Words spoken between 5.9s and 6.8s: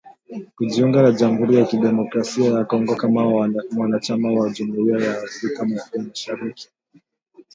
ya mashariki